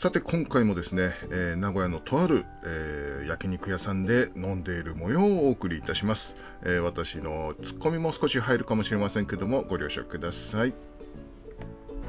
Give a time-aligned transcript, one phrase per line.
[0.00, 6.22] さて今回もですね、えー名古屋のとある、えー焼肉屋さんで飲んでいる模様をお送りいたします、
[6.62, 10.74] えー私のツッコミも少し入るかもしれませんけどもご了承ください。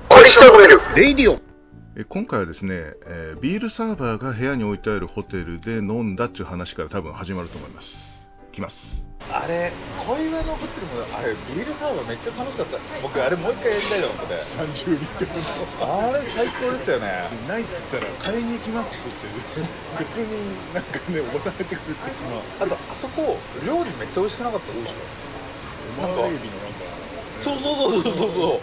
[0.07, 1.41] 小西とめるレイディオ。
[1.95, 2.75] えー今回はですね、
[3.07, 7.87] えービールサーバーが部屋に置いてあるホテルで飲んだっていう話から多分始まると思います
[8.51, 8.75] きます
[9.31, 9.71] あれ、
[10.07, 12.81] 小岩のホテルも、あれ、ビールサーバーめっちゃ楽しかった。
[13.03, 14.41] 僕、あれもう一回やりたいと思ってて。
[14.89, 15.45] 30リットルの
[15.85, 17.29] あれ、最高ですよね。
[17.45, 22.09] ないっつったら買いに行きますって言って普通になんかねおされてくるって
[22.57, 24.91] あと、あそこ、料理めっちゃ美味しくなかったですか
[25.99, 26.89] オマールエビのなんか
[27.45, 28.61] そうそうそうそうそうそう。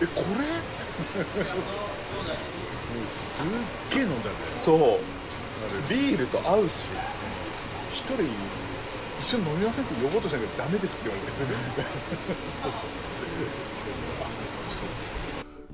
[0.00, 0.48] えこれ
[1.04, 1.20] す
[3.44, 4.78] っげえ飲んだねそう。
[5.90, 6.72] ビールと合うし。
[7.92, 8.69] 一人一
[9.34, 10.94] 緒に飲みませんって呼ぼうとしたけどダメです。
[10.94, 11.30] って言われて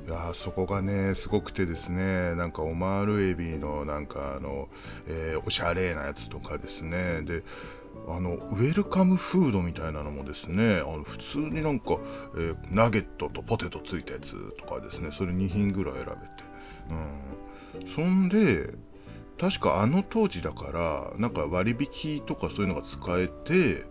[0.07, 4.69] いやそこがねすごくてですねなんかオマールエビのなんかあの、
[5.09, 7.23] えーおしゃれなやつとかですね。
[7.23, 7.43] で
[8.09, 11.97] あのウェルカムフードみたいなのもですねあの普通になんか、
[12.37, 14.27] えーナゲットとポテトついたやつ
[14.61, 16.19] とかですねそれ2品ぐらい選べて。
[16.91, 17.95] うん。
[17.97, 18.75] そんで
[19.39, 23.85] 確かあの当時だからなんか割引とかそういうのが使えて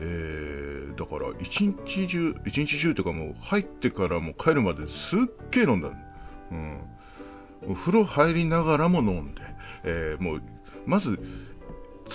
[0.00, 5.90] えーだから一日中一日中というかもう入ってからもう帰るまですっげえ飲んだ
[6.50, 6.80] うん。
[7.68, 9.42] お風呂入りながらも飲んで、
[9.84, 10.42] えーもう
[10.86, 11.18] まず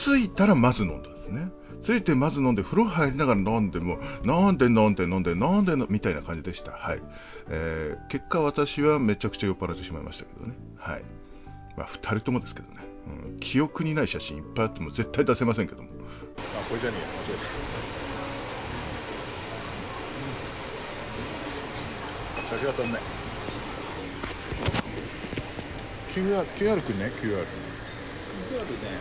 [0.06, 1.52] 着いたらまず飲んだんですね。
[1.86, 6.72] 着いてまず飲んで風呂入りながら飲んでもう飲んで飲んで飲んで飲んでみたいな感じでした。
[6.72, 7.02] はい、
[7.50, 10.54] えー結果私はめちゃくちゃ酔っ払ってしまいましたけどね。
[10.78, 11.04] はい。
[11.78, 12.76] まあ2人ともですけどね、
[13.08, 15.90] うん、記憶にない写真いっぱいあっても絶対出せませんけども。
[16.38, 17.02] あこれじゃねえ。
[17.02, 17.08] や
[22.52, 23.02] 間違えた酒が足んない
[26.14, 27.40] QR, QR くんね QR ビール。
[27.42, 29.00] ね、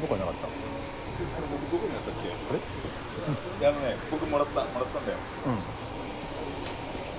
[0.00, 0.48] どこかなかった。
[0.48, 2.32] 僕、どこにあったっけ？
[2.32, 2.58] あれ？
[3.60, 5.18] いや、あのね、僕もらった、もらったんだよ。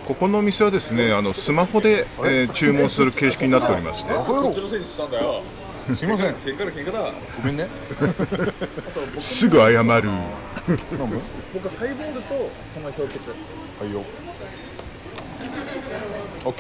[0.08, 5.42] ここのお店はですね、あのスマホで、えー注文する形式になっておりまして、こっちのせいにしたんだよ。
[5.96, 6.34] すいません。
[6.36, 7.12] 喧嘩だ、喧嘩だ。
[7.42, 7.68] ごめんね。
[9.22, 9.82] すぐ謝る。
[9.82, 9.90] 僕、ハ
[11.86, 13.30] イボールと、その氷結。
[13.30, 13.36] は
[13.86, 14.04] いよ
[16.44, 16.54] こ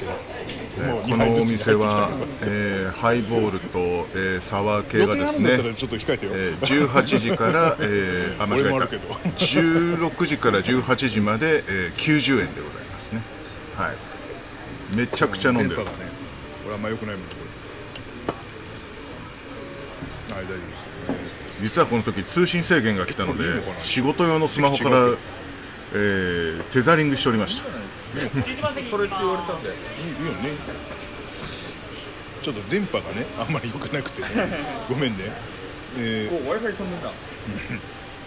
[1.17, 2.09] のお店は、
[2.41, 6.31] えーハイボールと、えーサワー系がですねちょっと控えてよ。
[6.35, 8.69] えー18時から、えーあ間違えた。
[8.69, 9.13] 俺もあるけど。
[9.13, 13.21] 16時から18時まで、えー90円でございますね。
[13.75, 14.13] はい。
[14.95, 15.91] めちゃくちゃ飲んでるね
[16.63, 17.35] これあんま良くないもんこ
[20.29, 20.63] れはい大丈夫で
[21.69, 23.43] す実はこの時通信制限が来たので
[23.83, 25.17] 仕事用のスマホから、
[25.93, 27.63] えーテザリングしておりました。
[27.63, 27.69] そ
[28.97, 29.69] れって言われたんで。
[29.69, 30.57] いいいいよね
[32.43, 34.27] ちょっと電波がねあんまり良くなくてね
[34.89, 35.31] ごめんね
[35.97, 37.11] えこう、Wi-Fi 飛んでんだ。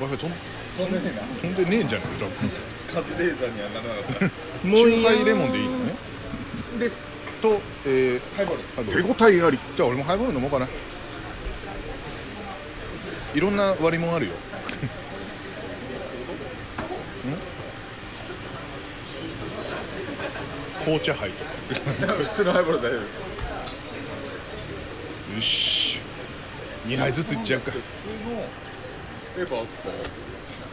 [0.01, 0.33] ー、Wi-Fi 飛ん
[0.79, 1.23] 飛んでねえな。
[1.43, 2.51] 飛んでねえんじゃない多分
[2.93, 4.29] カズレーザーにはならなかった。
[4.29, 5.95] ハイレモンでいいのね
[6.79, 6.97] です。
[7.43, 8.65] と、えー、ハイボール。
[9.17, 9.59] 手応えあり。
[9.77, 10.69] じゃあ俺もハイボール飲もうかな。
[13.35, 14.33] いろんな割りもんあるよ。
[14.35, 14.37] ん？
[20.85, 21.51] 紅茶杯とか。
[22.15, 23.01] 普通のハイボール大丈夫。
[25.35, 25.99] よし。
[26.87, 27.73] 2杯ずついっちゃうか。
[27.73, 27.85] 普通
[28.31, 28.43] の
[29.39, 29.67] レバーっん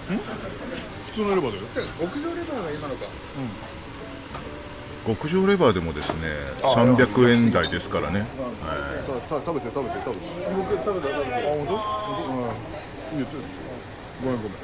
[0.08, 1.88] 普通のレバーだよ。
[2.00, 3.06] 極上レバーが今のか。
[5.06, 6.32] 極上レバーでもですね、
[6.64, 8.26] あ300円台ですからね。
[9.30, 10.28] た食べて食べて食べて。
[10.56, 11.38] 僕食べた食べた。
[11.38, 11.74] あ、本当？
[13.14, 13.20] うん。
[13.20, 13.28] いいよ
[14.24, 14.58] ごめんごめん。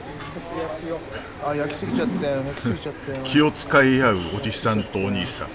[1.45, 2.43] あ、焼きすぎちゃったよ。
[2.43, 3.23] 焼きすぎちゃったよ。
[3.31, 5.49] 気を使い合うおじさんとお兄さん。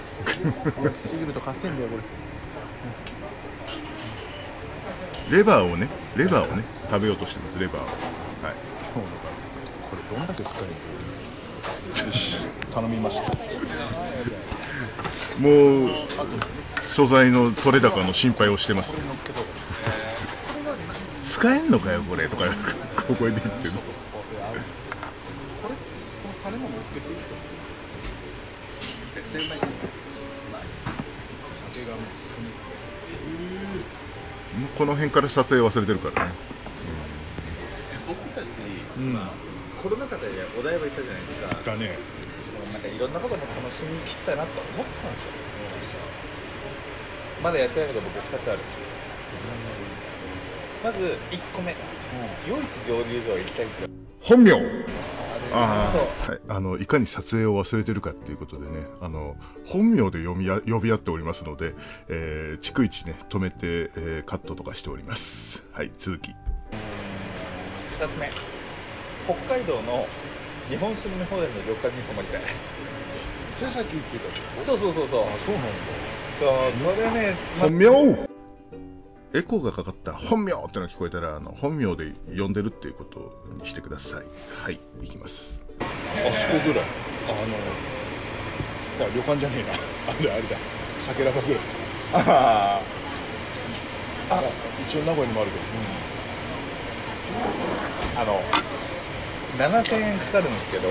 [0.83, 1.97] 焼きすぎると勝てんだよこ
[5.31, 5.37] れ。
[5.37, 7.85] レバーをね、レバーをね、食べようとしてます、レバーを。
[7.85, 7.91] はい。
[8.93, 9.34] そうだから
[10.11, 10.67] どんだけ使える
[12.03, 12.35] のよし
[12.73, 13.23] 頼みました？
[15.39, 15.89] もう、
[16.95, 18.91] 素材の取れ高の心配をしてます。
[21.33, 22.45] 使えんのかよ、これとか、
[23.07, 23.73] 小声で言ってる。
[34.77, 36.31] この辺から撮影忘れてるからね。
[38.97, 39.54] うんまあ
[39.85, 40.25] コロナ禍で
[40.57, 41.61] お台場行ったじゃないですか。
[41.61, 41.93] だね。
[42.73, 45.37] なんかいろんなことも楽しみきったなと思ってたんですよ。
[47.43, 48.59] まだやってないのが僕2つある。
[50.83, 51.75] まず1個目、
[52.49, 53.89] 唯一蒸留所は行きたいんですよ。
[54.21, 54.53] 本名。
[55.53, 58.87] ああはい、あのいかに撮影を忘れてるかっていうことでね。
[59.01, 59.35] あの
[59.67, 61.75] 本名で読みや呼び合っておりますので、
[62.09, 65.21] えー逐一ね止めて、えーカットとかしております。
[65.73, 66.31] はい続き。
[66.31, 66.33] 2
[68.09, 68.54] つ目
[69.25, 70.05] 北海道の
[70.69, 72.41] 日本酒飲み放題の旅館に泊まりたい。
[73.59, 75.21] それさっき言ってたそうそうそうそう。
[75.21, 75.71] あそうなんだ。
[76.39, 76.45] そ
[76.91, 77.85] うそれね、ま本名？
[79.33, 80.13] エコーがかかった。
[80.13, 83.19] 本名ってのが聞こえたらあの本名で呼んでるっていうこと
[83.63, 84.13] にしてください。
[84.63, 85.33] はいいきます。
[85.81, 85.83] あ
[86.51, 86.85] そこぐらい。
[87.27, 87.33] あ
[89.05, 89.73] の旅館じゃねえな。
[90.13, 90.57] あれあれだ。
[91.07, 91.61] 酒ラバぐらい。
[92.13, 92.81] あ
[94.29, 94.41] あ
[94.89, 95.63] 一応名古屋にもあるけど、
[98.21, 98.41] あの
[99.57, 100.89] 7000円かかるんですけど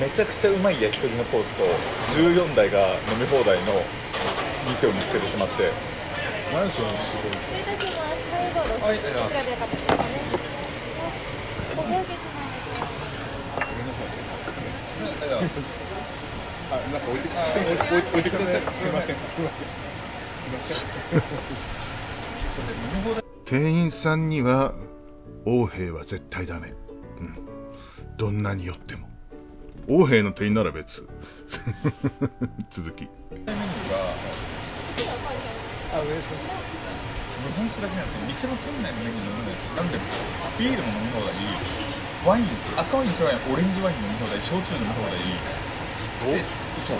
[0.00, 1.62] めちゃくちゃうまい焼き鳥のコースと
[2.18, 3.72] 14台が飲み放題の
[4.66, 5.72] 店を見つけてしまって。
[6.52, 6.86] 何すごい。
[16.70, 16.76] あ。
[16.92, 17.20] なんか置い。
[17.20, 17.28] て
[17.88, 19.16] 置い置いてくださいすいません。
[19.16, 19.64] すいませ
[23.20, 23.24] ん。
[23.44, 24.74] 店員さんには
[25.46, 26.76] 王兵は絶対ダメ、うん、
[28.16, 29.08] どんなによっても。
[29.88, 31.06] 王兵の店員なら別。
[32.74, 33.02] 続き。
[33.30, 34.14] メニューが
[35.94, 39.98] あ上です日本酒だけじゃなくて店の店内のメニューのなんで
[40.58, 41.34] ビールも飲み放題
[42.26, 42.46] ワイン
[42.76, 45.18] 赤ワイン白ワインオレンジワイン飲み放題焼酎飲み放題
[46.34, 46.46] で
[46.86, 46.98] そう。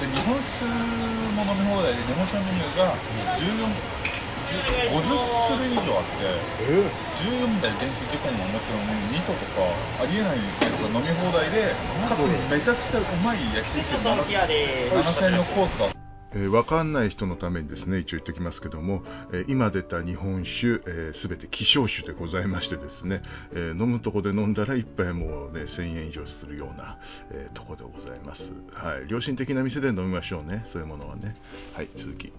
[0.00, 2.98] で日本酒も飲み放題で日本酒のメニューが
[3.38, 4.19] 14 50
[4.50, 6.24] 種類以上あって
[6.58, 11.76] え14台電子時間ももちろん2個とかありえないやつが飲み放題で
[12.08, 15.92] かつめちゃくちゃうまい焼き肉7000円のコースが
[16.32, 20.80] えーわかんない人のためにですね一応言っておきますけども、えー今出た日本酒
[21.20, 23.22] すべ、全て希少酒でございましてですね、
[23.52, 26.98] えー飲むとこで飲んだら一杯もうね1000円以上するような、
[27.32, 28.42] えーとこでございます。
[28.72, 29.10] はい。
[29.10, 30.66] 良心的な店で飲みましょうね。
[30.72, 31.36] そういうものはね。
[31.74, 32.24] はい続き。
[32.26, 32.32] で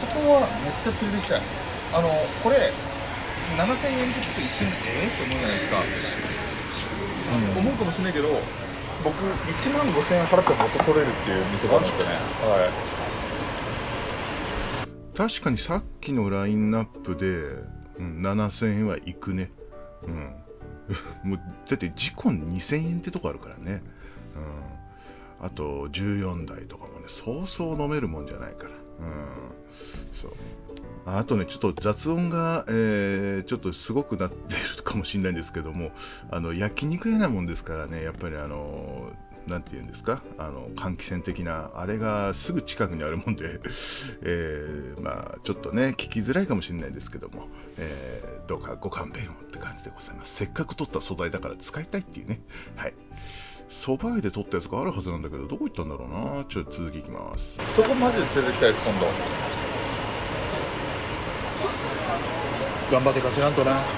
[0.00, 1.38] そこはめっちゃ連れてきた。
[1.38, 1.42] い
[1.92, 2.08] あの
[2.42, 2.72] これ
[3.56, 5.84] 7000円でちょっと一瞬ええって思うじゃないですか、
[7.60, 8.28] 思うかもしれないけど
[9.02, 12.14] 僕1万5000円払っても元取れるっていう店があるんですよね
[12.46, 12.94] はい
[15.16, 17.26] 確かにさっきのラインナップで、
[17.98, 19.52] うん、7000円はいくね。
[20.02, 20.34] うん。
[21.22, 23.82] もうだって時間2000円ってとこあるからね。
[25.40, 25.46] うん。
[25.46, 28.70] あと14台とかもね、そうそう飲めるもんじゃないから。
[29.00, 29.50] うん。
[30.20, 30.32] そう。
[31.06, 35.90] あとね、ちょっと雑音が、えーちょっとすごくなっているかもしれないんですけども、
[36.30, 39.10] あの焼肉屋なもんですからね、やっぱりあの、
[39.46, 43.60] なんていうんですか、あの換気扇的な、あれがすぐ近くにあるもんで、
[44.24, 50.34] えーまあ、ちょっとね、聞きづらいかもしれないですけども、えーどうかご勘弁をって感じでございます。
[50.36, 52.40] せっかく取った素材だから使いたいっていうね、
[52.76, 52.94] はい。
[53.84, 57.44] 蕎麦屋で取ったやつがあるはずなんだけど、どこ行ったんだろうな、ちょっと続きいきます。
[57.76, 59.06] そこマジで連れてきたいです今度。
[62.92, 63.82] 頑張って稼がんとな。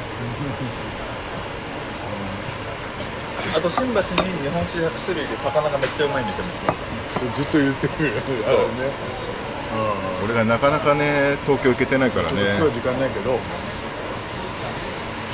[3.54, 3.96] あと新橋に
[4.42, 8.22] 日本酒100種類で魚がめっちゃうまい店も来ましたずっと言ってるよね。
[8.44, 8.92] あれね
[10.24, 13.38] 俺がなかなかね、東京行けてないからちょっと今日ね、時間ないけど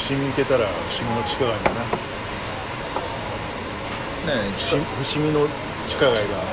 [0.09, 2.02] 伏見行けたら伏見の地下街だな
[4.27, 5.47] ね伏伏見の
[5.89, 6.45] 地下街が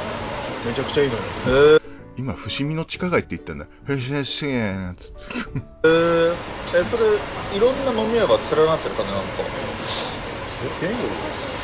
[0.66, 1.22] めちゃくちゃいいのよ。
[1.46, 1.80] えー。
[2.18, 3.66] 今、伏見の地下街って言ったんだ。
[3.88, 5.14] へしへしへんつって
[5.86, 7.16] えー、えそれ
[7.56, 9.44] いろんな飲み屋が連なってる感じなんか？
[10.84, 10.92] え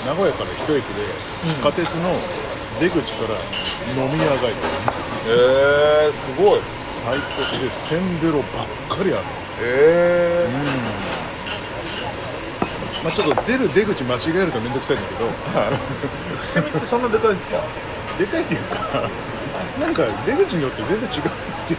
[0.08, 1.04] 名古屋から一駅で、
[1.44, 1.56] うん。
[1.56, 2.16] 地下鉄の
[2.80, 3.36] 出口から
[4.02, 4.56] 飲み屋街で
[5.28, 6.62] えー、すごい。
[7.04, 9.24] 最高でせんべろばっかりある。
[9.62, 11.15] えうん
[13.06, 15.30] まあちょっと出る出口間違えるとめんどくさいんだけど。
[16.56, 17.64] 伏見ってそんなでかいですか
[18.18, 19.12] でかいっていうか
[19.78, 21.78] なんか出口によって全然違うってい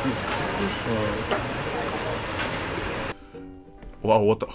[4.04, 4.46] う、わ、終わった。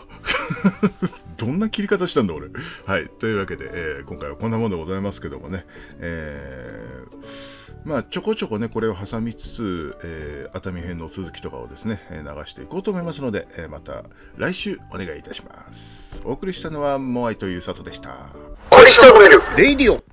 [1.41, 2.49] どんな切り方したんだ、俺。
[2.85, 3.09] はい。
[3.19, 5.65] というわけで、えー今回はこんなものでございますけどもね。
[5.99, 14.03] えーまあ、ちょこちょこね、これを挟みつつ、えー熱海編の続きとかをですね、えー流していこうと思いますので、えーまた
[14.37, 16.21] 来週お願いいたします。
[16.25, 18.29] お送りしたのは、モアイという佐藤でした。
[18.69, 20.03] 一生呑めるレイディオ